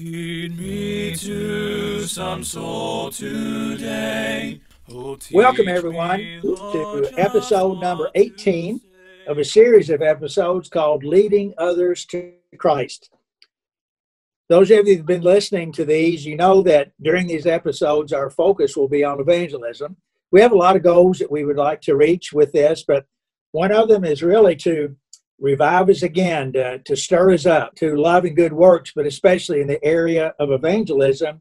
[0.00, 4.58] Lead me to some soul today.
[4.90, 8.80] Oh, Welcome, everyone, to episode number 18
[9.26, 13.10] of a series of episodes called Leading Others to Christ.
[14.48, 18.30] Those of you who've been listening to these, you know that during these episodes, our
[18.30, 19.98] focus will be on evangelism.
[20.32, 23.04] We have a lot of goals that we would like to reach with this, but
[23.52, 24.96] one of them is really to
[25.40, 29.60] revive us again, to, to stir us up to love and good works, but especially
[29.60, 31.40] in the area of evangelism,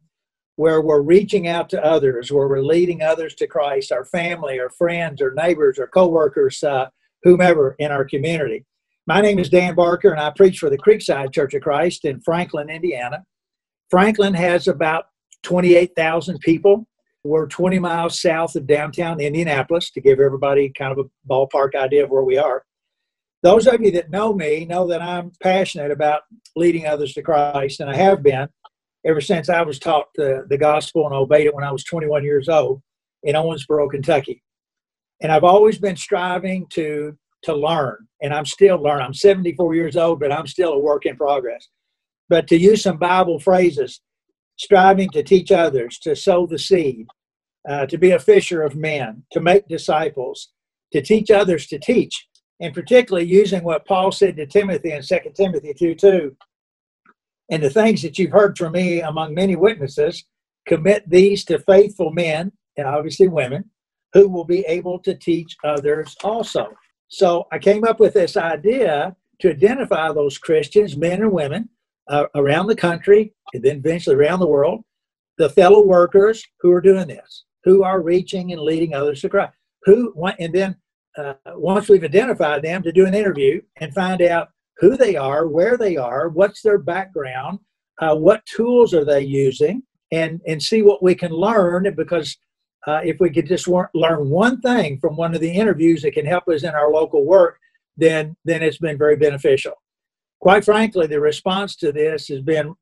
[0.55, 4.69] where we're reaching out to others, where we're leading others to Christ, our family, our
[4.69, 6.87] friends, our neighbors, our coworkers, uh,
[7.23, 8.65] whomever in our community.
[9.05, 12.21] My name is Dan Barker, and I preach for the Creekside Church of Christ in
[12.21, 13.23] Franklin, Indiana.
[13.89, 15.05] Franklin has about
[15.43, 16.87] 28,000 people.
[17.23, 22.03] We're 20 miles south of downtown Indianapolis to give everybody kind of a ballpark idea
[22.03, 22.63] of where we are.
[23.41, 26.23] Those of you that know me know that I'm passionate about
[26.55, 28.49] leading others to Christ, and I have been
[29.05, 32.23] ever since I was taught the, the gospel and obeyed it when I was 21
[32.23, 32.81] years old
[33.23, 34.43] in Owensboro, Kentucky.
[35.21, 39.05] And I've always been striving to to learn, and I'm still learning.
[39.05, 41.69] I'm 74 years old, but I'm still a work in progress.
[42.27, 44.01] But to use some Bible phrases,
[44.57, 47.07] striving to teach others, to sow the seed,
[47.69, 50.49] uh, to be a fisher of men, to make disciples,
[50.91, 52.27] to teach others to teach,
[52.59, 56.35] and particularly using what Paul said to Timothy in 2 Timothy 2 2.
[57.51, 60.25] And the things that you've heard from me among many witnesses,
[60.67, 63.65] commit these to faithful men, and obviously women,
[64.13, 66.67] who will be able to teach others also.
[67.07, 71.69] So I came up with this idea to identify those Christians, men and women,
[72.07, 74.83] uh, around the country, and then eventually around the world,
[75.37, 79.53] the fellow workers who are doing this, who are reaching and leading others to Christ.
[79.83, 80.75] Who, and then
[81.17, 85.47] uh, once we've identified them, to do an interview and find out who they are,
[85.47, 87.59] where they are, what's their background,
[88.01, 91.93] uh, what tools are they using, and and see what we can learn.
[91.95, 92.37] Because
[92.87, 96.13] uh, if we could just wor- learn one thing from one of the interviews that
[96.13, 97.57] can help us in our local work,
[97.97, 99.73] then then it's been very beneficial.
[100.39, 102.73] Quite frankly, the response to this has been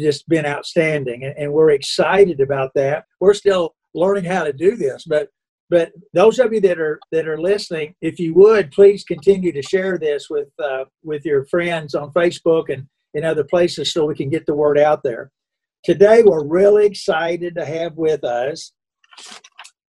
[0.00, 3.04] just been outstanding, and, and we're excited about that.
[3.20, 5.28] We're still learning how to do this, but
[5.70, 9.62] but those of you that are that are listening, if you would please continue to
[9.62, 14.14] share this with uh, with your friends on Facebook and in other places, so we
[14.14, 15.30] can get the word out there.
[15.84, 18.72] Today, we're really excited to have with us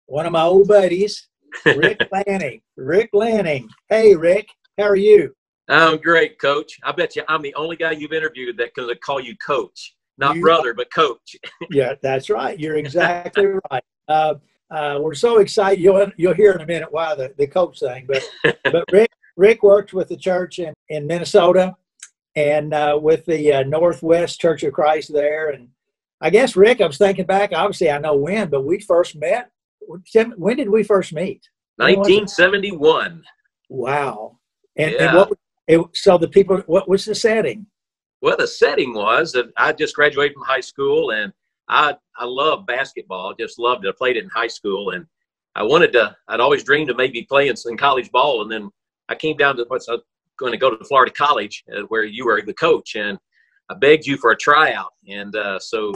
[0.06, 1.28] one of my old buddies,
[1.66, 2.62] Rick Lanning.
[2.78, 3.68] Rick Lanning.
[3.90, 4.47] Hey, Rick,
[4.78, 5.34] how are you?
[5.68, 6.78] I'm great, Coach.
[6.84, 10.35] I bet you I'm the only guy you've interviewed that can call you Coach, not
[10.35, 11.35] You- brother, but Coach.
[11.72, 12.59] Yeah, that's right.
[12.59, 13.84] You're exactly right.
[14.08, 14.35] Uh,
[14.72, 15.81] uh, we're so excited.
[15.81, 18.08] You'll you'll hear in a minute why the, the coach thing.
[18.08, 18.24] But
[18.64, 21.76] but Rick Rick worked with the church in, in Minnesota
[22.36, 25.50] and uh, with the uh, Northwest Church of Christ there.
[25.50, 25.70] And
[26.22, 27.52] I guess Rick, I was thinking back.
[27.53, 29.52] Obviously, I know when, but we first met.
[30.38, 31.47] When did we first meet?
[31.76, 32.16] When was it?
[32.16, 33.24] 1971.
[33.70, 34.40] Wow.
[34.78, 35.38] And, and what?
[35.68, 36.58] It, so the people.
[36.68, 37.68] What was the setting?
[38.22, 41.32] Well, the setting was that I just graduated from high school, and
[41.68, 43.34] I I love basketball.
[43.34, 43.90] Just loved it.
[43.90, 45.06] I played it in high school, and
[45.56, 46.16] I wanted to.
[46.28, 48.70] I'd always dreamed of maybe playing some college ball, and then
[49.09, 49.88] I came down to what's
[50.38, 53.18] going to go to Florida College, uh, where you were the coach, and
[53.70, 55.94] I begged you for a tryout, and uh, so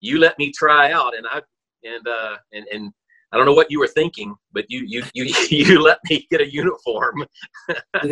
[0.00, 1.42] you let me try out, and I
[1.84, 2.92] and uh, and and
[3.32, 6.40] I don't know what you were thinking, but you you you you let me get
[6.40, 7.26] a uniform,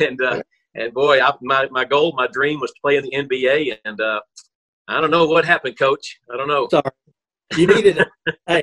[0.00, 0.42] and uh,
[0.74, 4.00] and boy, I, my my goal, my dream was to play in the NBA, and
[4.00, 4.20] uh,
[4.88, 6.20] I don't know what happened, Coach.
[6.32, 6.68] I don't know.
[6.70, 6.90] Sorry.
[7.56, 8.04] You needed,
[8.46, 8.62] hey,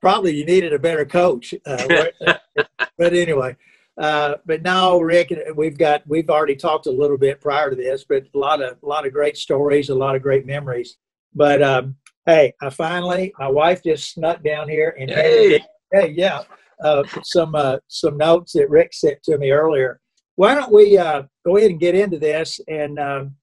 [0.00, 1.54] probably you needed a better coach.
[1.64, 2.06] Uh,
[2.98, 3.56] but anyway,
[4.00, 8.04] uh, but now, Rick, we've got we've already talked a little bit prior to this,
[8.08, 10.96] but a lot of a lot of great stories, a lot of great memories.
[11.34, 16.42] But um, hey, I finally, my wife just snuck down here and Hey, hey, yeah,
[16.82, 20.00] uh, some uh, some notes that Rick sent to me earlier.
[20.36, 23.34] Why don't we uh, go ahead and get into this and um,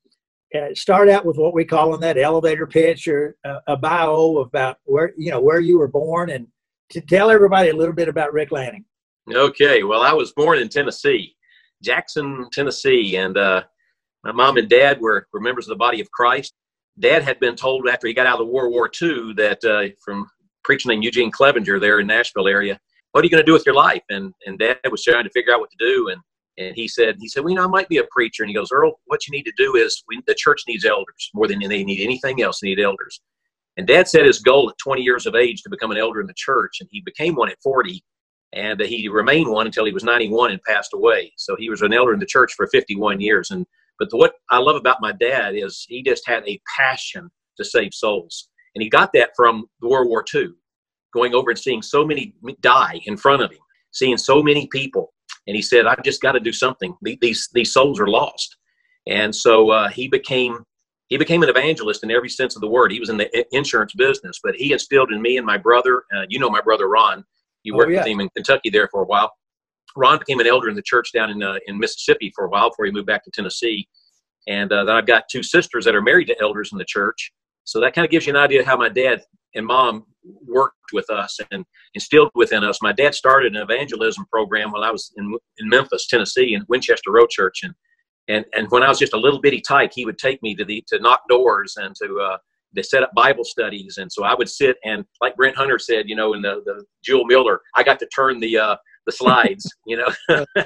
[0.56, 3.36] uh, start out with what we call in that elevator pitch or
[3.68, 6.48] a bio about where you know where you were born and
[6.90, 8.86] to tell everybody a little bit about Rick Lanning.
[9.32, 9.84] okay.
[9.84, 11.36] Well, I was born in Tennessee,
[11.84, 13.64] Jackson, Tennessee, and uh,
[14.24, 16.54] my mom and dad were, were members of the body of Christ.
[17.00, 19.94] Dad had been told after he got out of the World War II that uh,
[20.04, 20.30] from
[20.64, 22.80] preacher named Eugene Clevenger there in Nashville area,
[23.12, 24.04] what are you going to do with your life?
[24.10, 26.22] And and Dad was trying to figure out what to do, and
[26.58, 28.44] and he said he said, well, you know, I might be a preacher.
[28.44, 31.30] And he goes, Earl, what you need to do is we, the church needs elders
[31.34, 32.60] more than they need anything else.
[32.60, 33.22] They need elders.
[33.78, 36.28] And Dad set his goal at 20 years of age to become an elder in
[36.28, 38.02] the church, and he became one at 40.
[38.54, 41.34] And he remained one until he was 91 and passed away.
[41.36, 43.52] So he was an elder in the church for 51 years.
[43.52, 43.66] And
[44.00, 47.94] but what I love about my dad is he just had a passion to save
[47.94, 48.50] souls.
[48.76, 50.50] And he got that from World War II,
[51.14, 53.60] going over and seeing so many die in front of him,
[53.92, 55.14] seeing so many people.
[55.48, 56.96] And he said, I've just got to do something.
[57.02, 58.58] These, these souls are lost.
[59.08, 60.64] And so uh, he became
[61.08, 62.92] he became an evangelist in every sense of the word.
[62.92, 66.04] He was in the insurance business, but he instilled in me and my brother.
[66.16, 67.24] Uh, you know my brother Ron.
[67.64, 68.00] You oh, worked oh, yeah.
[68.00, 69.32] with him in Kentucky there for a while.
[69.96, 72.70] Ron became an elder in the church down in uh, in Mississippi for a while
[72.70, 73.88] before he moved back to Tennessee.
[74.48, 77.32] And uh, then I've got two sisters that are married to elders in the church.
[77.64, 79.22] So that kind of gives you an idea of how my dad
[79.56, 80.06] and mom
[80.46, 82.82] worked with us and instilled within us.
[82.82, 87.12] My dad started an evangelism program while I was in, in Memphis, Tennessee, in Winchester
[87.12, 87.74] Road Church, and
[88.28, 90.66] and and when I was just a little bitty tyke, he would take me to
[90.66, 92.38] the to knock doors and to uh,
[92.76, 93.98] to set up Bible studies.
[93.98, 96.84] And so I would sit and, like Brent Hunter said, you know, in the the
[97.04, 98.76] Jule Miller, I got to turn the uh,
[99.06, 100.46] the slides, you know.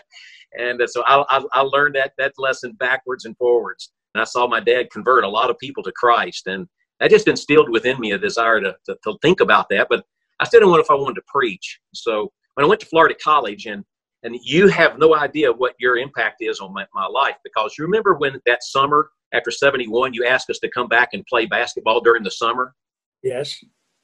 [0.58, 3.92] and so I, I, I learned that that lesson backwards and forwards.
[4.16, 6.68] And I saw my dad convert a lot of people to Christ, and
[7.00, 9.88] that just instilled within me a desire to, to, to think about that.
[9.90, 10.04] But
[10.40, 11.80] I still didn't know if I wanted to preach.
[11.94, 13.84] So when I went to Florida College and
[14.24, 17.86] and you have no idea what your impact is on my, my life because you
[17.86, 22.02] remember when that summer after 71 you asked us to come back and play basketball
[22.02, 22.74] during the summer
[23.24, 23.58] yes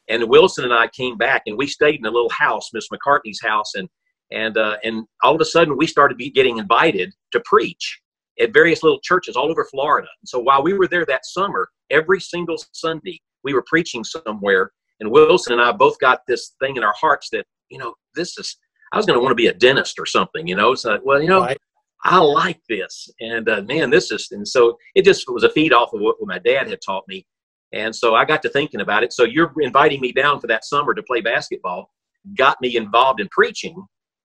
[0.08, 3.42] and wilson and i came back and we stayed in a little house miss mccartney's
[3.42, 3.90] house and
[4.32, 8.00] and uh, and all of a sudden we started getting invited to preach
[8.40, 11.68] at various little churches all over florida and so while we were there that summer
[11.90, 16.76] every single sunday we were preaching somewhere and wilson and i both got this thing
[16.76, 18.58] in our hearts that you know this is
[18.96, 20.74] I was going to want to be a dentist or something, you know.
[20.74, 21.58] So, well, you know, right.
[22.04, 25.74] I like this, and uh, man, this is, and so it just was a feed
[25.74, 27.26] off of what, what my dad had taught me,
[27.74, 29.12] and so I got to thinking about it.
[29.12, 31.92] So you're inviting me down for that summer to play basketball,
[32.38, 33.76] got me involved in preaching,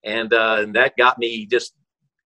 [0.04, 1.72] and, uh, and that got me just,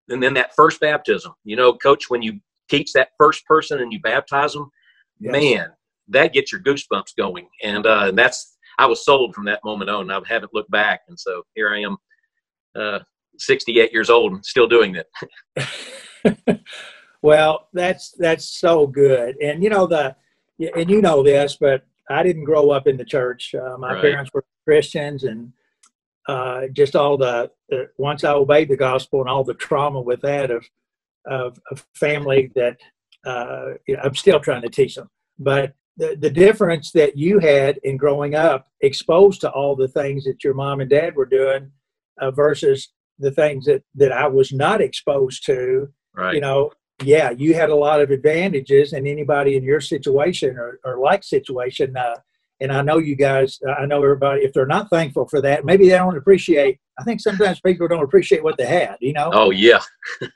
[0.08, 3.92] and then that first baptism, you know, coach, when you teach that first person and
[3.92, 4.70] you baptize them,
[5.32, 5.68] man,
[6.08, 9.90] that gets your goosebumps going, and uh, and that's I was sold from that moment
[9.90, 10.10] on.
[10.10, 11.96] I haven't looked back, and so here I am
[12.74, 12.98] uh,
[13.38, 16.60] 68 years old and still doing it.
[17.22, 20.16] well, that's that's so good, and you know the,
[20.76, 23.54] and you know this, but I didn't grow up in the church.
[23.54, 24.02] Uh, my right.
[24.02, 25.52] parents were Christians, and
[26.28, 30.20] uh, just all the, the, once I obeyed the gospel and all the trauma with
[30.22, 30.66] that of
[31.26, 32.76] of, of family that
[33.24, 35.08] uh, I'm still trying to teach them.
[35.38, 40.24] But the, the difference that you had in growing up, exposed to all the things
[40.24, 41.70] that your mom and dad were doing,
[42.20, 45.88] uh, versus the things that that I was not exposed to.
[46.14, 46.34] Right.
[46.34, 46.72] You know,
[47.02, 51.24] yeah, you had a lot of advantages, and anybody in your situation or, or like
[51.24, 52.16] situation, uh,
[52.60, 54.42] and I know you guys, I know everybody.
[54.42, 56.78] If they're not thankful for that, maybe they don't appreciate.
[56.98, 58.96] I think sometimes people don't appreciate what they had.
[59.00, 59.30] You know.
[59.32, 59.80] Oh yeah.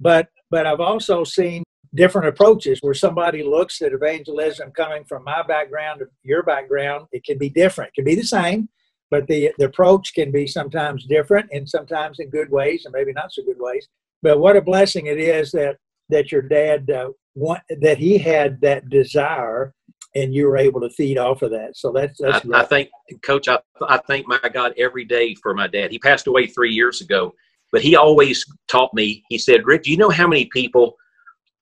[0.00, 1.62] but but I've also seen
[1.94, 7.06] different approaches where somebody looks at evangelism coming from my background to your background.
[7.12, 7.90] It can be different.
[7.90, 8.68] It can be the same,
[9.10, 13.12] but the, the approach can be sometimes different and sometimes in good ways and maybe
[13.12, 13.88] not so good ways.
[14.22, 15.76] But what a blessing it is that
[16.10, 19.74] that your dad uh, want, that he had that desire
[20.14, 21.76] and you were able to feed off of that.
[21.76, 22.90] So that's, that's I, I think,
[23.22, 25.90] Coach, I, I thank my God every day for my dad.
[25.90, 27.34] He passed away three years ago,
[27.70, 29.22] but he always taught me.
[29.28, 30.96] He said, "Rick, do you know how many people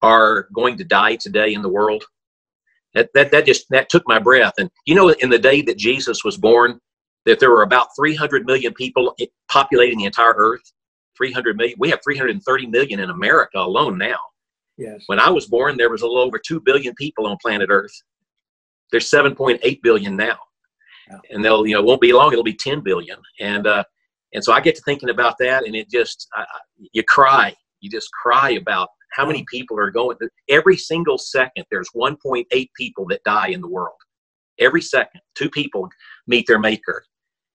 [0.02, 2.04] are going to die today in the world?"
[2.94, 4.54] That that that just that took my breath.
[4.58, 6.80] And you know, in the day that Jesus was born,
[7.26, 9.14] that there were about 300 million people
[9.50, 10.62] populating the entire earth.
[11.16, 14.18] 300 million we have 330 million in america alone now.
[14.78, 15.02] Yes.
[15.06, 17.92] When i was born there was a little over 2 billion people on planet earth.
[18.92, 20.38] There's 7.8 billion now.
[21.10, 21.18] Yeah.
[21.30, 23.18] and they'll you know won't be long it'll be 10 billion.
[23.40, 23.84] And uh
[24.34, 26.44] and so i get to thinking about that and it just I,
[26.92, 27.54] you cry.
[27.80, 30.16] You just cry about how many people are going
[30.48, 32.44] every single second there's 1.8
[32.76, 33.96] people that die in the world
[34.60, 35.88] every second two people
[36.26, 37.04] meet their maker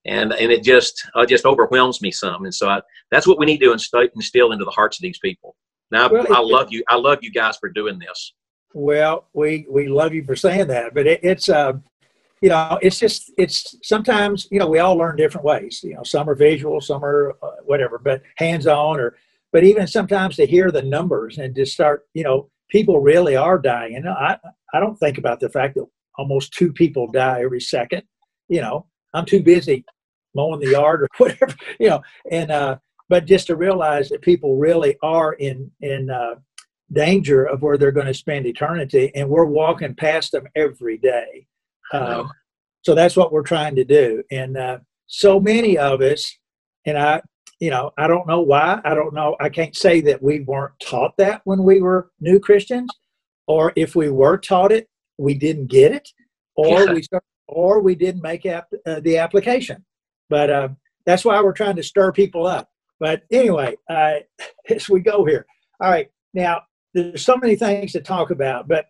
[0.05, 2.45] and and it just uh, just overwhelms me some.
[2.45, 5.19] And so I, that's what we need to instill, instill into the hearts of these
[5.19, 5.55] people.
[5.91, 6.83] Now well, I, love you.
[6.87, 8.33] I love you guys for doing this.
[8.73, 11.73] Well, we we love you for saying that, but it, it's uh,
[12.41, 15.81] you know, it's just it's sometimes you know we all learn different ways.
[15.83, 19.17] You know, some are visual, some are uh, whatever, but hands on or
[19.51, 23.59] but even sometimes to hear the numbers and to start, you know, people really are
[23.59, 23.95] dying.
[23.95, 24.37] And I
[24.73, 25.85] I don't think about the fact that
[26.17, 28.03] almost two people die every second.
[28.47, 29.85] You know, I'm too busy
[30.33, 32.01] mowing the yard or whatever, you know.
[32.31, 32.77] And uh,
[33.09, 36.35] but just to realize that people really are in in uh,
[36.91, 41.47] danger of where they're going to spend eternity, and we're walking past them every day.
[41.91, 42.23] Uh,
[42.83, 44.77] so that's what we're trying to do, and uh,
[45.07, 46.37] so many of us,
[46.85, 47.21] and I,
[47.61, 48.81] you know, I don't know why.
[48.83, 49.37] I don't know.
[49.39, 52.89] I can't say that we weren't taught that when we were new Christians,
[53.47, 54.89] or if we were taught it,
[55.19, 56.09] we didn't get it
[56.55, 56.93] or Yeah.
[56.93, 57.03] we
[57.47, 59.85] or we didn't make ap- uh, the application.
[60.29, 60.69] But uh,
[61.05, 62.69] that's why we're trying to stir people up.
[62.99, 64.19] But anyway, uh,
[64.69, 65.45] as we go here,
[65.79, 66.09] all right.
[66.33, 66.61] Now
[66.95, 68.85] there's so many things to talk about, but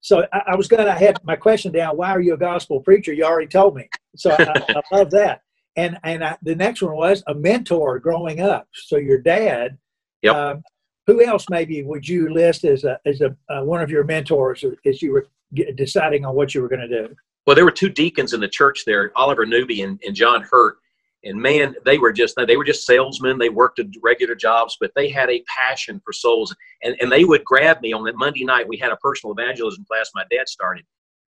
[0.00, 1.96] so I, I was going to have my question down.
[1.98, 3.12] Why are you a gospel preacher?
[3.12, 5.42] You already told me, so I, I, I love that.
[5.76, 8.68] And and I, the next one was a mentor growing up.
[8.72, 9.78] So your dad.
[10.22, 10.34] Yep.
[10.34, 10.62] Um,
[11.06, 14.64] who else maybe would you list as a as a uh, one of your mentors
[14.86, 15.26] as you were
[15.74, 17.14] deciding on what you were going to do?
[17.46, 20.78] Well, there were two deacons in the church there, Oliver Newby and, and John Hurt.
[21.24, 23.38] And man, they were just they were just salesmen.
[23.38, 26.54] They worked at regular jobs, but they had a passion for souls.
[26.82, 28.68] And, and they would grab me on that Monday night.
[28.68, 30.84] We had a personal evangelism class my dad started.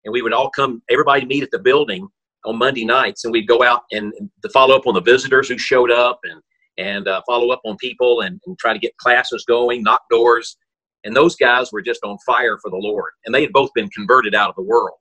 [0.04, 2.08] And we would all come, everybody meet at the building
[2.46, 4.14] on Monday nights, and we'd go out and,
[4.52, 6.42] follow up on the visitors who showed up and
[6.78, 10.58] and uh, follow up on people and, and try to get classes going, knock doors.
[11.04, 13.12] And those guys were just on fire for the Lord.
[13.26, 14.98] And they had both been converted out of the world.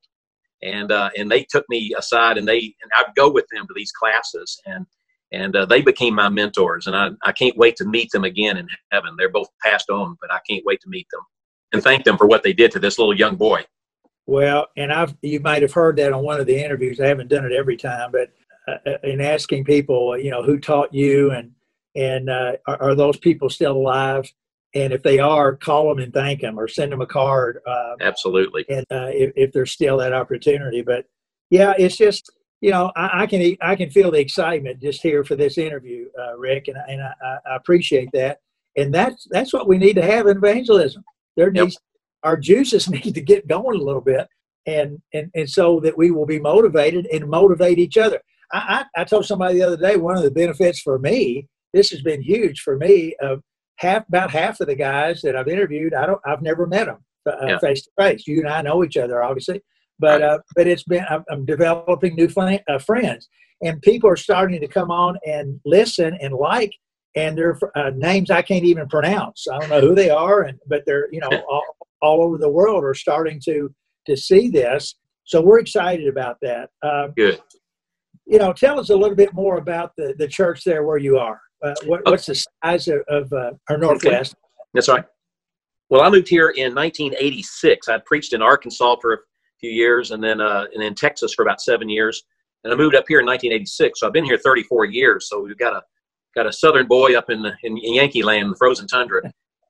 [0.63, 3.75] And uh, and they took me aside and they and I'd go with them to
[3.75, 4.61] these classes.
[4.67, 4.87] And
[5.33, 6.87] and uh, they became my mentors.
[6.87, 9.15] And I, I can't wait to meet them again in heaven.
[9.17, 11.23] They're both passed on but I can't wait to meet them
[11.73, 13.65] and thank them for what they did to this little young boy
[14.27, 17.01] Well, and I've you might have heard that on one of the interviews.
[17.01, 18.31] I haven't done it every time, but
[18.69, 21.53] uh, in asking people, you know, who taught you and
[21.95, 24.33] and uh, are, are those people still alive?
[24.75, 27.59] And if they are, call them and thank them, or send them a card.
[27.67, 30.83] Uh, absolutely and uh, if, if there's still that opportunity.
[30.83, 31.07] But
[31.51, 35.25] yeah, it's just you know I, I can I can feel the excitement just here
[35.25, 38.39] for this interview, uh, Rick, and and I, I appreciate that.
[38.77, 41.03] And that's that's what we need to have in evangelism.
[41.37, 41.73] There Yep.
[42.23, 44.29] Our juices need to get going a little bit,
[44.67, 48.21] and and and so that we will be motivated and motivate each other.
[48.53, 51.49] I I, I told somebody the other day one of the benefits for me.
[51.73, 53.15] This has been huge for me.
[53.21, 53.43] Of
[53.77, 57.05] half about half of the guys that I've interviewed, I don't I've never met them
[57.61, 58.27] face to face.
[58.27, 59.63] You and I know each other, obviously,
[59.99, 63.29] but uh, but it's been I'm, I'm developing new uh, friends,
[63.63, 66.73] and people are starting to come on and listen and like,
[67.15, 69.47] and they're uh, names I can't even pronounce.
[69.51, 71.63] I don't know who they are, and but they're you know all,
[72.03, 73.73] all over the world are starting to
[74.07, 74.97] to see this.
[75.25, 76.71] So we're excited about that.
[76.83, 77.41] Um, good
[78.27, 81.19] you know, tell us a little bit more about the the church there where you
[81.19, 81.41] are.
[81.63, 84.35] Uh, what, what's the size of, of uh, our Northwest?
[84.75, 85.05] that's right
[85.91, 89.19] well I moved here in 1986 I preached in Arkansas for a
[89.61, 92.25] few years and then uh, and in Texas for about seven years
[92.65, 95.59] and I moved up here in 1986 so I've been here 34 years so we've
[95.59, 95.83] got a
[96.35, 99.21] got a southern boy up in, in Yankee land, the frozen tundra.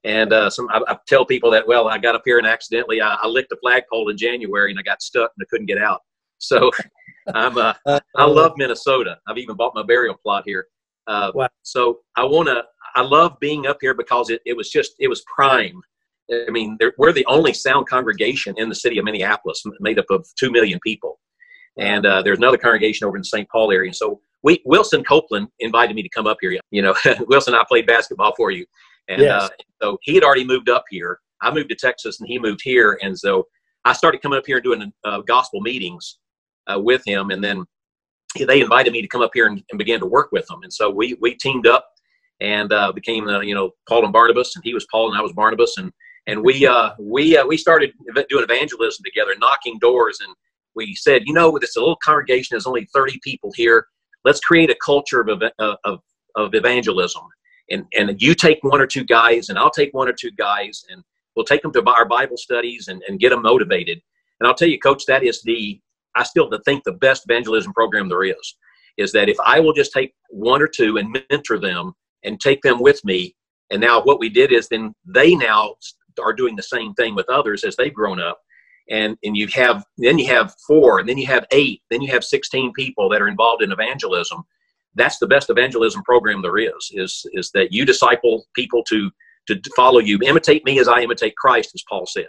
[0.04, 3.00] And uh, some, I, I tell people that, well, I got up here and accidentally
[3.00, 5.78] I, I licked a flagpole in January and I got stuck and I couldn't get
[5.78, 6.00] out.
[6.38, 6.70] So
[7.34, 7.74] I'm, uh,
[8.16, 9.18] I love Minnesota.
[9.28, 10.66] I've even bought my burial plot here.
[11.06, 11.48] Uh, Wow.
[11.62, 15.08] So I want to, I love being up here because it, it was just, it
[15.08, 15.80] was prime.
[16.30, 20.26] I mean, we're the only sound congregation in the city of Minneapolis, made up of
[20.38, 21.18] 2 million people.
[21.78, 23.48] And uh, there's another congregation over in the St.
[23.48, 23.92] Paul area.
[23.92, 26.58] So we, Wilson Copeland invited me to come up here.
[26.70, 26.94] You know,
[27.28, 28.66] Wilson, I played basketball for you.
[29.08, 29.42] And Yes.
[29.42, 29.48] uh,
[29.82, 31.18] so he had already moved up here.
[31.40, 32.98] I moved to Texas and he moved here.
[33.02, 33.46] And so
[33.84, 36.18] I started coming up here and doing uh, gospel meetings
[36.68, 37.30] uh, with him.
[37.30, 37.64] And then
[38.38, 40.60] they invited me to come up here and, and begin to work with them.
[40.62, 41.88] And so we, we teamed up
[42.40, 44.54] and uh, became, uh, you know, Paul and Barnabas.
[44.56, 45.76] And he was Paul and I was Barnabas.
[45.78, 45.92] And
[46.26, 47.92] and we uh, we uh, we started
[48.28, 50.20] doing evangelism together, knocking doors.
[50.24, 50.34] And
[50.74, 52.48] we said, you know, this little congregation.
[52.52, 53.86] There's only 30 people here.
[54.24, 55.42] Let's create a culture of
[55.84, 56.00] of
[56.36, 57.22] of evangelism.
[57.70, 60.84] And and you take one or two guys, and I'll take one or two guys,
[60.90, 61.02] and
[61.34, 64.00] we'll take them to our Bible studies and, and get them motivated.
[64.40, 65.80] And I'll tell you, Coach, that is the
[66.14, 68.56] I still think the best evangelism program there is.
[68.98, 72.60] Is that if I will just take one or two and mentor them and take
[72.62, 73.34] them with me,
[73.70, 75.76] and now what we did is then they now
[76.22, 78.38] are doing the same thing with others as they've grown up,
[78.90, 82.12] and and you have then you have four, and then you have eight, then you
[82.12, 84.42] have sixteen people that are involved in evangelism.
[84.94, 86.90] That's the best evangelism program there is.
[86.92, 89.10] Is is that you disciple people to
[89.48, 92.28] to follow you, imitate me as I imitate Christ, as Paul said.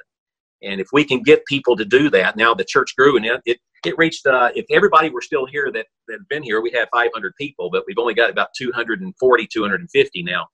[0.64, 3.42] And if we can get people to do that, now the church grew and it
[3.46, 4.26] it, it reached.
[4.26, 7.70] Uh, if everybody were still here that that had been here, we had 500 people,
[7.70, 10.48] but we've only got about 240, 250 now.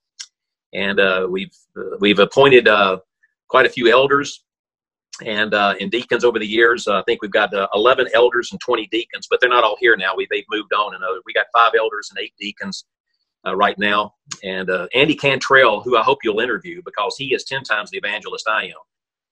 [0.74, 3.00] And uh, we've uh, we've appointed uh,
[3.48, 4.44] quite a few elders
[5.26, 6.88] and uh, and deacons over the years.
[6.88, 9.78] Uh, I think we've got uh, 11 elders and 20 deacons, but they're not all
[9.80, 10.16] here now.
[10.16, 12.86] We they've moved on, and uh, we got five elders and eight deacons
[13.46, 14.16] uh, right now.
[14.44, 17.98] And uh, Andy Cantrell, who I hope you'll interview because he is 10 times the
[17.98, 18.72] evangelist I am.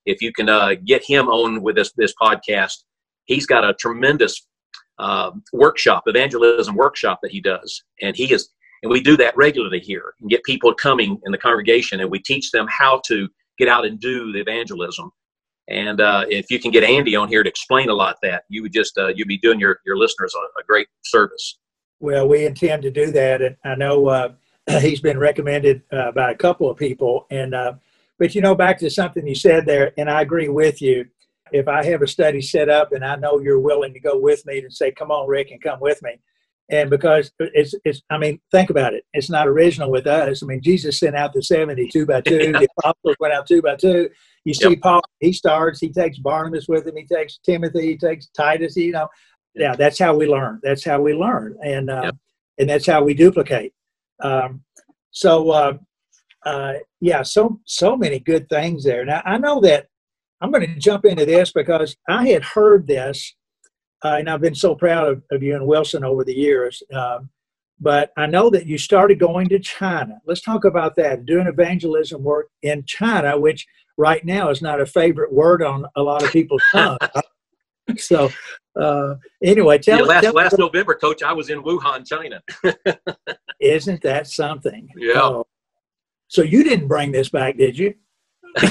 [0.05, 0.47] If you can
[0.85, 2.83] get him on with this this podcast,
[3.25, 4.47] he's got a tremendous
[5.51, 8.49] workshop, evangelism workshop that he does, and he is.
[8.83, 12.19] And we do that regularly here and get people coming in the congregation, and we
[12.19, 13.27] teach them how to
[13.57, 15.11] get out and do the evangelism.
[15.69, 18.61] And uh, if you can get Andy on here to explain a lot that, you
[18.61, 21.59] would just uh, you'd be doing your your listeners a, a, great service.
[21.99, 24.29] Well, we intend to do that, and I know uh,
[24.79, 27.27] he's been recommended uh, by a couple of people.
[27.29, 27.73] And uh,
[28.17, 31.05] but you know, back to something you said there, and I agree with you.
[31.51, 34.45] If I have a study set up and I know you're willing to go with
[34.45, 36.19] me and say, "Come on, Rick, and come with me,"
[36.69, 39.05] and because it's it's I mean, think about it.
[39.13, 40.43] It's not original with us.
[40.43, 42.37] I mean, Jesus sent out the seventy two by two.
[42.51, 44.09] the apostles went out two by two.
[44.47, 44.81] You see, yep.
[44.81, 45.79] Paul, he starts.
[45.79, 46.95] He takes Barnabas with him.
[46.95, 47.87] He takes Timothy.
[47.87, 48.77] He takes Titus.
[48.77, 49.07] You know,
[49.55, 50.61] yeah, that's how we learn.
[50.63, 52.15] That's how we learn, and uh, yep.
[52.57, 53.73] and that's how we duplicate.
[54.21, 54.63] Um,
[55.11, 55.77] so uh,
[56.45, 59.03] uh, yeah, so so many good things there.
[59.03, 59.87] Now I know that
[60.39, 63.35] I'm going to jump into this because I had heard this
[64.03, 66.81] uh, and I've been so proud of, of you and Wilson over the years.
[66.93, 67.29] Um,
[67.79, 70.19] but I know that you started going to China.
[70.25, 71.25] Let's talk about that.
[71.25, 73.65] Doing evangelism work in China, which
[73.97, 76.97] right now is not a favorite word on a lot of people's tongue.
[77.97, 78.29] so,
[78.79, 82.41] uh, anyway, tell, yeah, last, tell last November, Coach, I was in Wuhan, China.
[83.59, 84.87] isn't that something?
[84.95, 85.19] Yeah.
[85.19, 85.43] Uh,
[86.27, 87.93] so you didn't bring this back, did you?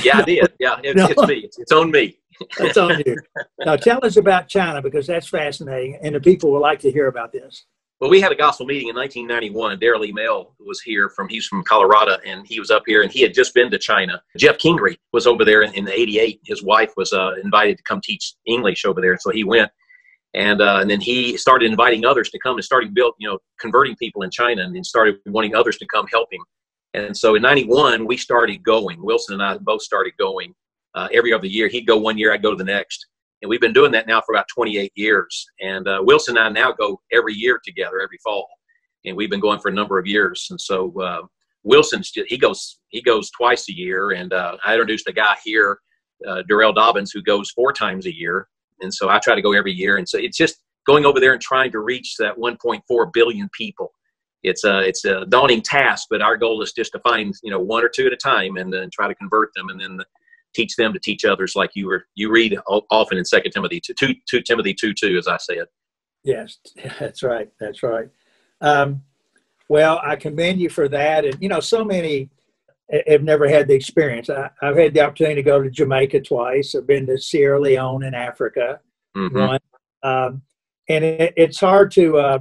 [0.02, 0.52] yeah, I did.
[0.58, 1.06] Yeah, it, no.
[1.06, 1.36] it's me.
[1.36, 2.18] It's, it's on me.
[2.58, 3.16] That's on you.
[3.64, 7.06] Now tell us about China because that's fascinating, and the people would like to hear
[7.06, 7.64] about this.
[7.98, 9.80] Well, we had a gospel meeting in 1991.
[9.80, 10.12] Daryl E.
[10.12, 13.32] Mel was here from he's from Colorado, and he was up here, and he had
[13.32, 14.22] just been to China.
[14.36, 16.40] Jeff Kingery was over there in, in '88.
[16.44, 19.70] His wife was uh, invited to come teach English over there, so he went,
[20.34, 23.38] and uh, and then he started inviting others to come and started built, you know,
[23.58, 26.42] converting people in China, and then started wanting others to come help him.
[26.92, 29.02] And so in '91, we started going.
[29.02, 30.54] Wilson and I both started going
[30.94, 31.68] uh, every other year.
[31.68, 33.06] He'd go one year, I'd go to the next.
[33.42, 35.46] And we've been doing that now for about 28 years.
[35.60, 38.48] And uh, Wilson and I now go every year together, every fall.
[39.04, 40.46] And we've been going for a number of years.
[40.50, 41.22] And so uh,
[41.62, 44.12] Wilson's he goes he goes twice a year.
[44.12, 45.78] And uh, I introduced a guy here,
[46.26, 48.48] uh, Darrell Dobbins, who goes four times a year.
[48.80, 49.96] And so I try to go every year.
[49.96, 53.92] And so it's just going over there and trying to reach that 1.4 billion people.
[54.42, 57.60] It's a it's a daunting task, but our goal is just to find you know
[57.60, 59.68] one or two at a time and then try to convert them.
[59.68, 60.04] And then the,
[60.56, 62.58] teach them to teach others like you were you read
[62.90, 65.66] often in second timothy 2, 2, 2 timothy 2 2 as i said.
[66.24, 66.58] Yes
[66.98, 68.08] that's right that's right.
[68.60, 69.02] Um,
[69.68, 72.30] well i commend you for that and you know so many
[73.08, 74.30] have never had the experience.
[74.30, 76.74] I, have had the opportunity to go to jamaica twice.
[76.74, 78.80] I've been to sierra leone in africa
[79.16, 79.38] mm-hmm.
[79.38, 79.60] one.
[80.02, 80.42] Um,
[80.88, 82.38] and it, it's hard to uh,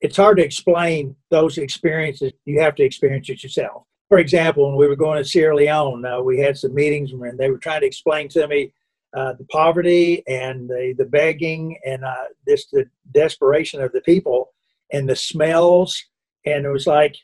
[0.00, 4.76] it's hard to explain those experiences you have to experience it yourself for example, when
[4.76, 7.80] we were going to Sierra Leone, uh, we had some meetings and they were trying
[7.80, 8.70] to explain to me
[9.16, 14.50] uh, the poverty and the, the begging and uh, this the desperation of the people
[14.92, 15.98] and the smells.
[16.44, 17.16] And it was like,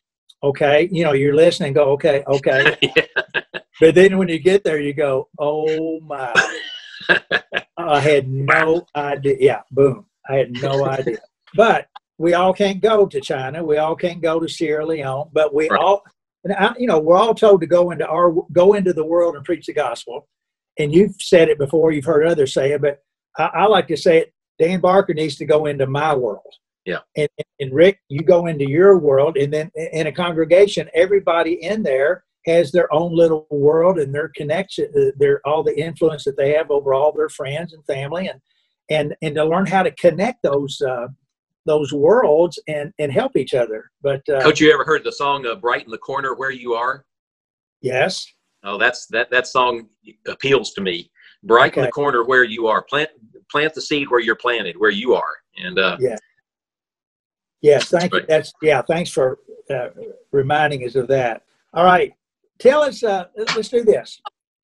[0.42, 2.79] okay, you know, you're listening, go, okay, okay.
[2.81, 3.42] yeah.
[3.79, 6.33] But then when you get there, you go, oh my.
[7.77, 9.37] I had no idea.
[9.38, 10.07] Yeah, boom.
[10.27, 11.18] I had no idea.
[11.55, 13.62] But we all can't go to China.
[13.62, 15.29] We all can't go to Sierra Leone.
[15.35, 15.79] But we right.
[15.79, 16.03] all
[16.44, 19.37] and I, you know, we're all told to go into our go into the world
[19.37, 20.29] and preach the gospel.
[20.79, 23.03] And you've said it before, you've heard others say it, but
[23.37, 24.33] I, I like to say it.
[24.59, 26.55] Dan Barker needs to go into my world.
[26.85, 27.01] Yeah.
[27.16, 27.29] And,
[27.61, 32.24] and Rick, you go into your world, and then in a congregation, everybody in there
[32.46, 36.55] has their own little world and their connection, uh, their all the influence that they
[36.55, 38.40] have over all their friends and family, and
[38.88, 41.09] and and to learn how to connect those uh,
[41.68, 43.90] those worlds and and help each other.
[44.02, 46.74] But uh, coach, you ever heard the song uh, "Bright in the Corner Where You
[46.74, 47.04] Are"?
[47.81, 48.26] Yes.
[48.64, 49.88] Oh, that's that that song
[50.26, 51.11] appeals to me.
[51.44, 51.83] Bright okay.
[51.83, 52.83] in the corner where you are.
[52.83, 53.11] Plant
[53.50, 55.37] plant the seed where you're planted, where you are.
[55.57, 56.16] And uh, yeah.
[57.61, 58.24] Yes, thank you.
[58.28, 58.83] That's yeah.
[58.83, 59.38] Thanks for
[59.70, 59.88] uh,
[60.33, 61.42] reminding us of that.
[61.74, 62.12] All right,
[62.59, 63.02] tell us.
[63.02, 64.20] Uh, let's do this.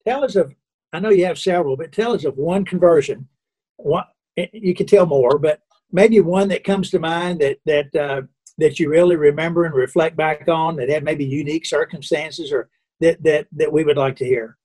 [0.07, 0.55] Tell us of.
[0.93, 3.29] I know you have several, but tell us of one conversion.
[3.77, 4.05] One,
[4.53, 5.61] you can tell more, but
[5.95, 8.23] maybe one that comes to mind that that uh,
[8.59, 12.69] that you really remember and reflect back on that had maybe unique circumstances or
[13.01, 14.59] that that that we would like to hear?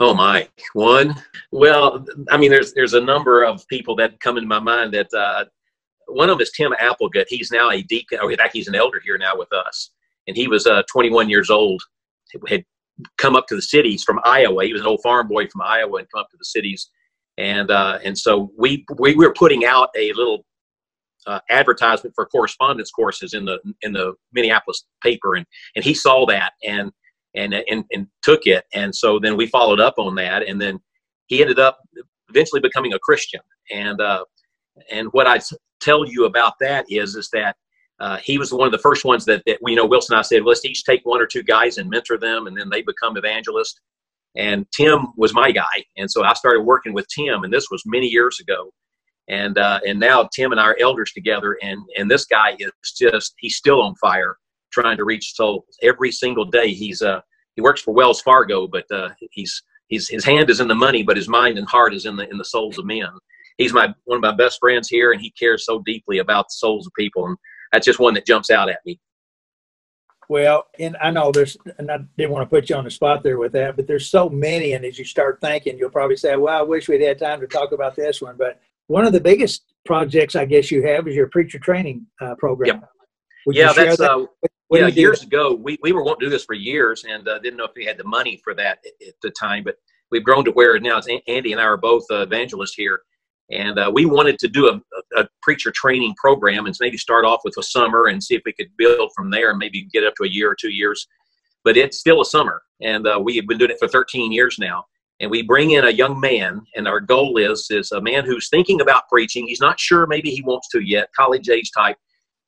[0.00, 0.48] Oh my.
[0.74, 1.16] One?
[1.50, 5.12] Well i mean there's there's a number of people that come into my mind that
[5.14, 5.46] uh,
[6.06, 8.76] one of them is tim applegut he's now a deacon or in fact he's an
[8.76, 9.90] elder here now with us.
[10.26, 11.82] And he was uh, 21 years old
[12.46, 12.62] had
[13.16, 14.64] come up to the cities from iowa.
[14.64, 16.90] He was an old farm boy from iowa and come up to the cities
[17.38, 20.44] and uh, and so we, we were putting out a little
[21.26, 25.46] uh, advertisement for correspondence courses in the in the Minneapolis paper, and
[25.76, 26.90] and he saw that and
[27.34, 30.80] and and and took it, and so then we followed up on that, and then
[31.28, 31.78] he ended up
[32.28, 34.24] eventually becoming a Christian, and uh,
[34.90, 35.40] and what I
[35.80, 37.56] tell you about that is is that.
[38.00, 40.20] Uh, he was one of the first ones that, that we you know Wilson and
[40.20, 42.80] I said let's each take one or two guys and mentor them and then they
[42.80, 43.80] become evangelists
[44.36, 47.82] and Tim was my guy, and so I started working with Tim, and this was
[47.86, 48.70] many years ago,
[49.28, 52.72] and uh, and now Tim and I are elders together, and and this guy is
[52.96, 54.36] just he's still on fire,
[54.72, 56.72] trying to reach souls every single day.
[56.72, 57.20] He's uh
[57.58, 61.02] he works for Wells Fargo, but uh, he's he's his hand is in the money,
[61.02, 63.08] but his mind and heart is in the in the souls of men.
[63.56, 66.54] He's my one of my best friends here, and he cares so deeply about the
[66.54, 67.36] souls of people, and
[67.72, 69.00] that's just one that jumps out at me.
[70.28, 73.22] Well, and I know there's, and I didn't want to put you on the spot
[73.22, 76.36] there with that, but there's so many, and as you start thinking, you'll probably say,
[76.36, 79.20] "Well, I wish we'd had time to talk about this one." But one of the
[79.20, 82.80] biggest projects, I guess, you have is your preacher training uh, program.
[82.80, 82.90] Yep.
[83.46, 84.10] Would yeah, that's that?
[84.10, 84.26] uh,
[84.70, 84.88] yeah.
[84.88, 87.64] Years ago, we we were wanting to do this for years, and uh, didn't know
[87.64, 89.64] if we had the money for that at, at the time.
[89.64, 89.76] But
[90.10, 93.00] we've grown to where now it's Andy and I are both uh, evangelists here,
[93.50, 94.80] and uh, we wanted to do a,
[95.18, 98.52] a, preacher training program and maybe start off with a summer and see if we
[98.52, 101.06] could build from there and maybe get up to a year or two years.
[101.64, 104.58] But it's still a summer, and uh, we have been doing it for 13 years
[104.58, 104.84] now.
[105.20, 108.48] And we bring in a young man, and our goal is is a man who's
[108.48, 109.46] thinking about preaching.
[109.46, 111.96] He's not sure, maybe he wants to yet, college age type.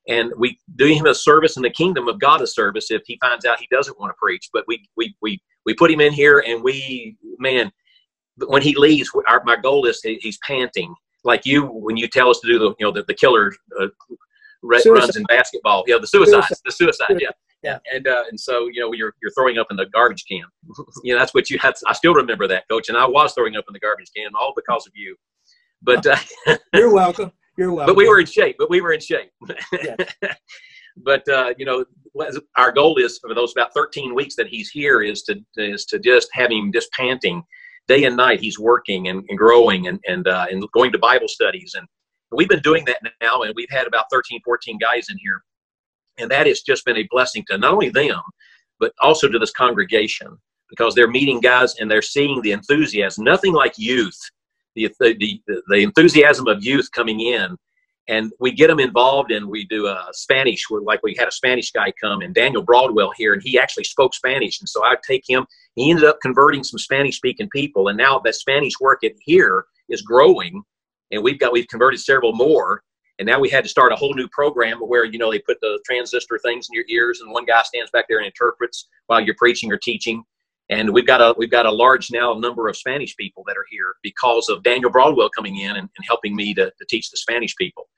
[0.08, 3.18] And we do him a service in the kingdom of God a service if he
[3.20, 4.48] finds out he doesn't want to preach.
[4.52, 7.72] But we we we we put him in here, and we man,
[8.46, 12.40] when he leaves, our, my goal is he's panting like you when you tell us
[12.40, 13.88] to do the you know the, the killer uh,
[14.62, 15.84] runs in basketball.
[15.86, 16.62] Yeah, the suicides, suicide.
[16.64, 17.20] the suicide.
[17.20, 17.30] Yeah.
[17.62, 20.44] Yeah, and uh, and so you know you're you're throwing up in the garbage can.
[21.04, 21.74] you know that's what you had.
[21.86, 24.54] I still remember that, coach, and I was throwing up in the garbage can all
[24.56, 25.14] because of you.
[25.82, 26.16] But uh,
[26.74, 27.32] you're welcome.
[27.58, 27.94] You're welcome.
[27.94, 28.56] But we were in shape.
[28.58, 29.30] But we were in shape.
[30.96, 31.84] but uh, you know,
[32.56, 35.98] our goal is for those about 13 weeks that he's here is to is to
[35.98, 37.42] just have him just panting
[37.90, 41.28] day and night he's working and, and growing and and, uh, and going to bible
[41.28, 41.74] studies.
[41.76, 41.86] And
[42.30, 45.42] we've been doing that now and we've had about 13 14 guys in here.
[46.18, 48.20] And that has just been a blessing to not only them
[48.78, 50.28] but also to this congregation
[50.70, 54.18] because they're meeting guys and they're seeing the enthusiasm nothing like youth
[54.76, 57.56] the, the, the enthusiasm of youth coming in
[58.08, 61.32] and we get them involved and we do a spanish We're like we had a
[61.32, 64.60] spanish guy come and daniel broadwell here and he actually spoke spanish.
[64.60, 68.18] And so i take him he ended up converting some spanish speaking people and now
[68.24, 70.62] that spanish work at here is growing
[71.10, 72.82] and we've got we've converted several more
[73.18, 75.60] and now we had to start a whole new program where you know they put
[75.60, 79.20] the transistor things in your ears and one guy stands back there and interprets while
[79.20, 80.24] you're preaching or teaching
[80.70, 83.66] and we've got a we've got a large now number of Spanish people that are
[83.70, 87.16] here because of Daniel Broadwell coming in and, and helping me to, to teach the
[87.16, 87.88] Spanish people.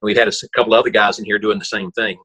[0.00, 2.18] And we've had a, couple other guys in here doing the same thing.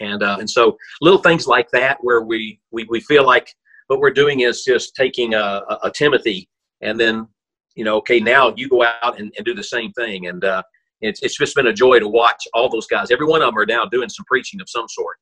[0.00, 3.52] And, uh, and so little things like that where we, we, we feel like
[3.88, 6.48] what we're doing is just taking a, a, a Timothy
[6.82, 7.26] and then,
[7.74, 10.26] you know, okay, now you go out and, and do the same thing.
[10.26, 10.62] And uh,
[11.00, 13.10] it's, it's just been a joy to watch all those guys.
[13.10, 15.16] Every one of them are now doing some preaching of some sort.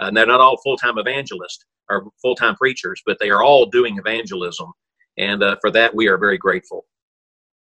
[0.00, 4.72] And they're not all full-time evangelists or full-time preachers, but they are all doing evangelism.
[5.18, 6.86] And uh, for that, we are very grateful.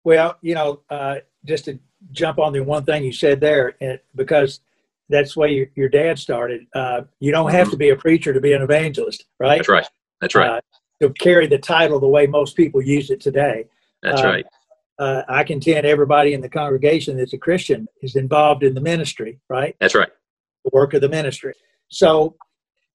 [0.04, 1.78] Well, you know, uh, just to
[2.12, 4.60] jump on the one thing you said there, and because
[5.08, 6.66] that's the way your, your dad started.
[6.74, 9.58] Uh, you don't have to be a preacher to be an evangelist, right?
[9.58, 9.86] That's right.
[10.20, 10.50] That's right.
[10.50, 10.60] Uh,
[11.02, 13.66] to carry the title the way most people use it today.
[14.02, 14.46] That's uh, right.
[14.98, 19.40] Uh, I contend everybody in the congregation that's a Christian is involved in the ministry,
[19.48, 19.74] right?
[19.80, 20.10] That's right.
[20.64, 21.52] The work of the ministry.
[21.94, 22.36] So,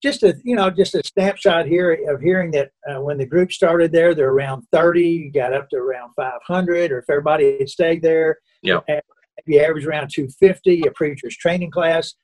[0.02, 3.52] just a you know just a snapshot here of hearing that uh, when the group
[3.52, 7.58] started there, they're around thirty, you got up to around five hundred, or if everybody
[7.60, 8.80] had stayed there, yeah.
[9.48, 12.16] Maybe average around 250, a preacher's training class,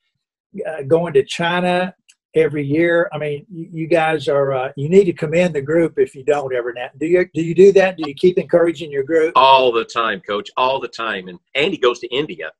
[0.66, 1.94] uh, going to China
[2.34, 3.08] every year.
[3.12, 6.24] I mean, you, you guys are, uh, you need to commend the group if you
[6.24, 6.88] don't ever now.
[6.98, 7.96] Do you, do you do that?
[7.96, 9.32] Do you keep encouraging your group?
[9.36, 11.28] All the time, coach, all the time.
[11.28, 12.52] And Andy goes to India.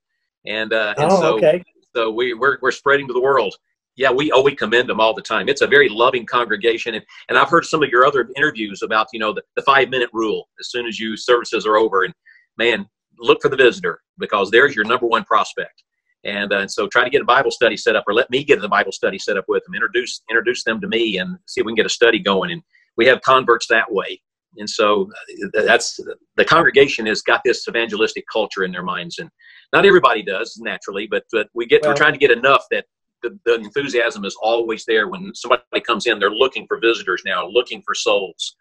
[0.47, 1.63] And, uh, and oh, so, okay.
[1.95, 3.55] so we, we're, we're spreading to the world
[3.97, 5.49] yeah, we oh we commend them all the time.
[5.49, 9.09] It's a very loving congregation, and and I've heard some of your other interviews about
[9.13, 10.49] you know the, the five minute rule.
[10.61, 12.15] As soon as you services are over, and
[12.59, 12.87] man,
[13.19, 15.83] look for the visitor because there's your number one prospect.
[16.25, 18.63] And, uh, so try to get a Bible study set up, or let me get
[18.63, 19.75] a Bible study set up with them.
[19.75, 22.51] Introduce introduce them to me, and see if we can get a study going.
[22.51, 22.63] And
[22.97, 24.21] we have converts that way.
[24.59, 25.11] And so
[25.55, 26.01] uh, that's
[26.37, 29.31] the congregation has got this evangelistic culture in their minds, and
[29.73, 32.87] not everybody does naturally, but but we get well, we're trying to get enough that
[33.23, 36.19] the, the enthusiasm is always there when somebody comes in.
[36.19, 38.57] They're looking for visitors now, looking for souls,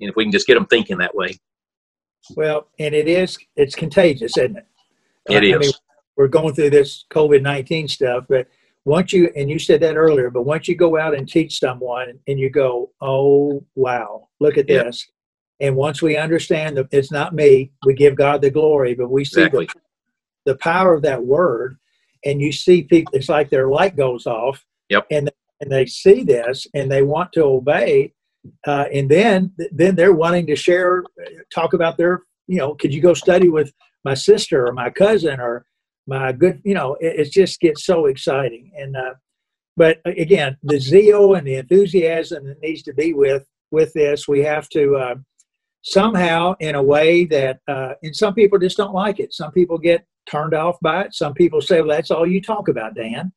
[0.00, 1.38] and if we can just get them thinking that way.
[2.36, 4.66] Well, and it is, it's contagious, isn't it?
[5.28, 5.60] It I is.
[5.60, 5.72] Mean,
[6.16, 8.46] we're going through this COVID 19 stuff, but
[8.84, 12.18] once you, and you said that earlier, but once you go out and teach someone
[12.28, 15.06] and you go, oh, wow, look at this.
[15.60, 19.24] And once we understand that it's not me, we give God the glory, but we
[19.24, 19.66] see exactly.
[20.44, 21.78] the, the power of that word.
[22.24, 24.64] And you see people, it's like their light goes off.
[24.88, 25.06] Yep.
[25.10, 28.12] And, and they see this and they want to obey
[28.66, 31.04] uh, and then then they're wanting to share,
[31.52, 33.72] talk about their, you know, could you go study with
[34.04, 35.66] my sister or my cousin or
[36.06, 38.70] my good, you know, it, it just gets so exciting.
[38.76, 39.14] And uh,
[39.76, 44.40] but again, the zeal and the enthusiasm that needs to be with with this, we
[44.40, 45.14] have to uh,
[45.84, 49.32] somehow, in a way that, uh, and some people just don't like it.
[49.32, 51.14] Some people get turned off by it.
[51.14, 53.32] Some people say, "Well, that's all you talk about, Dan,"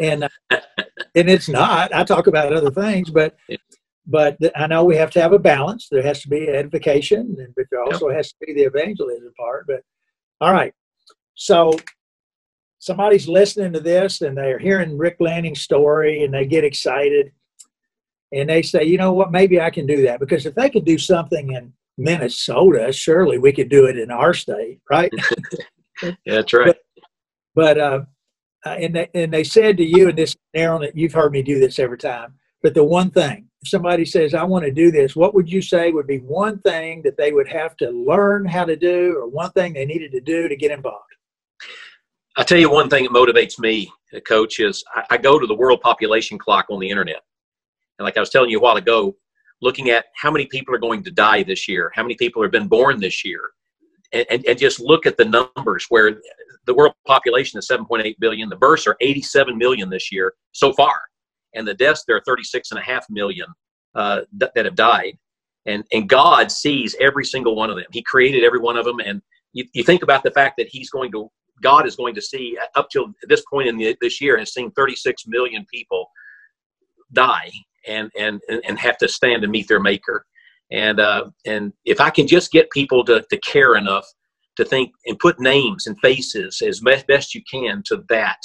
[0.00, 0.28] and uh,
[1.14, 1.94] and it's not.
[1.94, 3.36] I talk about other things, but
[4.06, 5.88] but I know we have to have a balance.
[5.90, 9.66] There has to be edification, and but there also has to be the evangelism part.
[9.66, 9.82] But
[10.40, 10.72] all right,
[11.34, 11.74] so
[12.78, 17.30] somebody's listening to this and they're hearing Rick Lanning's story and they get excited
[18.32, 20.86] and they say, you know what, maybe I can do that because if they could
[20.86, 25.12] do something in Minnesota, surely we could do it in our state, right?
[26.02, 26.66] yeah, that's right.
[26.66, 27.04] But,
[27.54, 28.00] but uh,
[28.64, 31.60] uh, and they, and they said to you, and this, Aaron, you've heard me do
[31.60, 32.34] this every time.
[32.62, 35.60] But the one thing, if somebody says, I want to do this, what would you
[35.60, 39.28] say would be one thing that they would have to learn how to do, or
[39.28, 41.04] one thing they needed to do to get involved?
[42.36, 45.46] I'll tell you one thing that motivates me, uh, Coach, is I, I go to
[45.46, 47.20] the world population clock on the internet.
[47.98, 49.16] And like I was telling you a while ago,
[49.62, 52.50] looking at how many people are going to die this year, how many people have
[52.50, 53.40] been born this year,
[54.12, 56.20] and, and, and just look at the numbers where
[56.66, 61.00] the world population is 7.8 billion, the births are 87 million this year so far,
[61.54, 63.46] and the deaths there are 36 and a half million
[63.94, 65.16] uh, th- that have died.
[65.66, 67.84] And, and God sees every single one of them.
[67.92, 68.98] He created every one of them.
[68.98, 69.20] And
[69.52, 71.30] you, you think about the fact that He's going to
[71.62, 74.70] God is going to see up till this point in the, this year has seen
[74.72, 76.08] 36 million people
[77.12, 77.50] die
[77.86, 80.24] and and and have to stand and meet their maker.
[80.70, 84.06] And uh, and if I can just get people to to care enough
[84.56, 88.38] to think and put names and faces as best, you can to that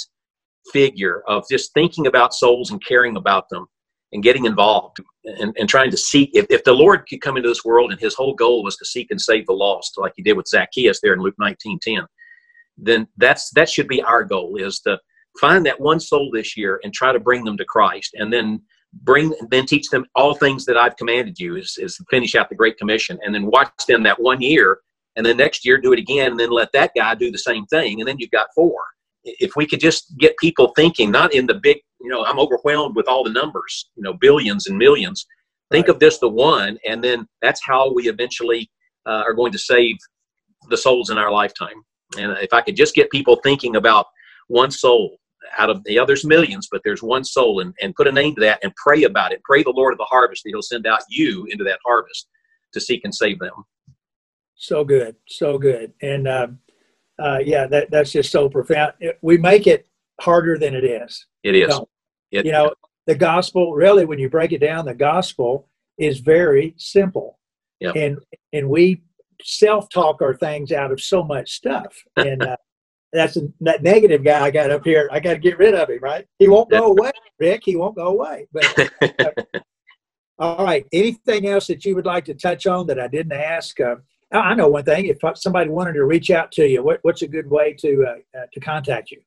[0.72, 3.66] figure of just thinking about souls and caring about them
[4.12, 7.48] and getting involved and, and trying to seek if, if the lord could come into
[7.48, 10.24] this world and his whole goal was to seek and save the lost like he
[10.24, 12.04] did with zacchaeus there in luke 19 10
[12.78, 14.98] then that's that should be our goal is to
[15.40, 18.60] find that one soul this year and try to bring them to Christ and then
[19.02, 22.54] bring then teach them all things that I've commanded you is, is finish out the
[22.54, 24.78] great commission and then watch them that one year
[25.16, 27.66] and then next year do it again and then let that guy do the same
[27.66, 28.78] thing and then you've got four.
[29.24, 32.94] If we could just get people thinking not in the big you know i'm overwhelmed
[32.94, 35.26] with all the numbers you know billions and millions.
[35.70, 35.94] Think right.
[35.94, 38.70] of this the one and then that's how we eventually
[39.06, 39.96] uh, are going to save
[40.68, 41.82] the souls in our lifetime.
[42.18, 44.06] And if I could just get people thinking about
[44.48, 45.18] one soul
[45.56, 48.40] out of the others millions, but there's one soul and, and put a name to
[48.40, 49.42] that and pray about it.
[49.44, 52.28] Pray the Lord of the harvest that he'll send out you into that harvest
[52.72, 53.64] to seek and save them.
[54.54, 55.16] So good.
[55.28, 55.92] So good.
[56.02, 56.48] And uh,
[57.18, 58.92] uh, yeah, that, that's just so profound.
[59.22, 59.86] We make it
[60.20, 61.26] harder than it is.
[61.42, 61.60] It is.
[61.60, 61.88] You know,
[62.32, 62.74] it, you know,
[63.06, 67.38] the gospel really, when you break it down, the gospel is very simple.
[67.80, 67.96] Yep.
[67.96, 68.18] And,
[68.52, 69.02] and we
[69.42, 71.94] self-talk our things out of so much stuff.
[72.16, 72.56] And uh,
[73.12, 75.08] that's a, that negative guy I got up here.
[75.12, 76.26] I got to get rid of him, right?
[76.38, 77.62] He won't go away, Rick.
[77.64, 78.46] He won't go away.
[78.52, 79.30] But uh,
[80.38, 80.86] all right.
[80.92, 83.78] Anything else that you would like to touch on that I didn't ask?
[83.80, 83.96] Uh,
[84.32, 85.06] I know one thing.
[85.06, 88.38] If somebody wanted to reach out to you, what, what's a good way to uh,
[88.38, 89.20] uh, to contact you?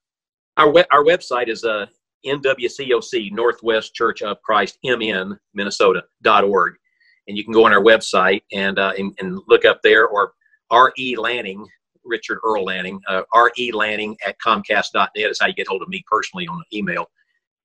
[0.57, 1.85] Our we- our website is uh,
[2.25, 6.75] NWCOC Northwest Church of Christ MN Minnesota.org
[7.29, 10.33] and you can go on our website and, uh, and, and, look up there or
[10.71, 11.15] R.E.
[11.15, 11.65] Lanning,
[12.03, 13.71] Richard Earl Lanning, uh, R.E.
[13.71, 17.05] Lanning at Comcast.net is how you get hold of me personally on email.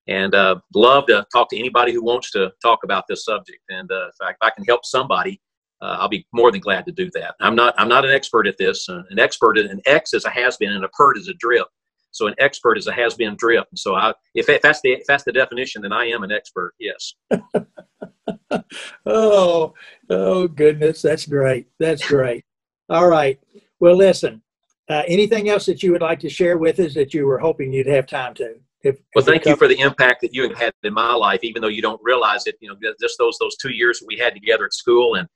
[0.06, 3.60] And uh, love to talk to anybody who wants to talk about this subject.
[3.70, 5.40] And uh, if I, if, I, can help somebody,
[5.80, 7.34] uh, I'll be more than glad to do that.
[7.40, 8.86] I'm not I'm not an expert at this.
[8.88, 11.66] Uh, an expert, an X is a has been, and a PERT is a drip.
[12.10, 13.66] So an expert is a has been drip.
[13.74, 16.74] So I, if, if that's the if that's the definition, then I am an expert.
[16.78, 17.14] Yes.
[19.06, 19.74] oh,
[20.10, 21.66] oh goodness, that's great.
[21.80, 22.44] That's great.
[22.88, 23.40] All right.
[23.80, 24.42] Well, listen.
[24.88, 27.72] Uh, anything else that you would like to share with us that you were hoping
[27.72, 28.56] you'd have time to?
[28.82, 31.62] If, well, thank you for the impact that you have had in my life, even
[31.62, 32.56] though you don't realize it.
[32.60, 35.26] You know, just those those two years that we had together at school, and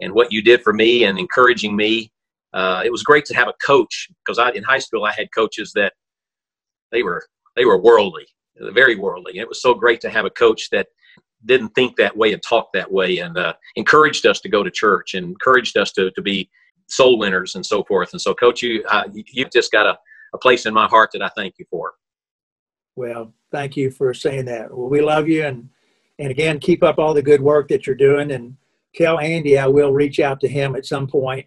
[0.00, 2.12] and what you did for me and encouraging me.
[2.52, 5.28] Uh, it was great to have a coach because I in high school I had
[5.34, 5.94] coaches that
[6.92, 8.26] they were they were worldly,
[8.60, 9.32] very worldly.
[9.32, 10.86] And it was so great to have a coach that
[11.44, 14.70] didn't think that way and talk that way and uh, encouraged us to go to
[14.70, 16.48] church and encouraged us to, to be
[16.88, 18.12] soul winners and so forth.
[18.12, 19.96] And so, Coach, you uh, you've just got a,
[20.34, 21.94] a place in my heart that I thank you for.
[22.96, 24.76] Well, thank you for saying that.
[24.76, 25.68] Well, we love you, and
[26.18, 28.32] and again, keep up all the good work that you're doing.
[28.32, 28.56] And
[28.94, 31.46] tell Andy I will reach out to him at some point.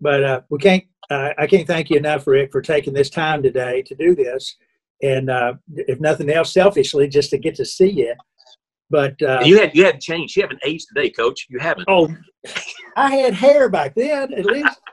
[0.00, 0.84] But uh, we can't.
[1.10, 4.56] Uh, I can't thank you enough, Rick, for taking this time today to do this.
[5.02, 8.14] And uh, if nothing else, selfishly, just to get to see you
[8.92, 10.36] But uh, you had you hadn't changed.
[10.36, 11.46] You haven't aged today, Coach.
[11.48, 11.86] You haven't.
[11.88, 12.14] oh,
[12.94, 14.78] I had hair back then, at least.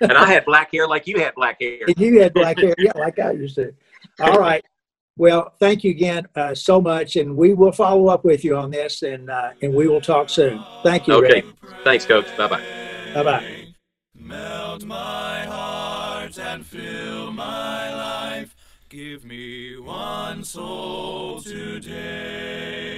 [0.00, 1.78] And I had black hair like you had black hair.
[1.86, 3.72] And you had black hair, yeah, like I used to.
[4.18, 4.64] All right.
[5.16, 8.72] Well, thank you again uh, so much, and we will follow up with you on
[8.72, 10.64] this, and uh, and we will talk soon.
[10.82, 11.14] Thank you.
[11.14, 11.44] Okay.
[11.84, 12.26] Thanks, Coach.
[12.36, 12.62] Bye bye.
[13.14, 13.66] Bye bye.
[14.16, 18.56] Melt my heart and fill my life.
[18.88, 22.91] Give me one soul today.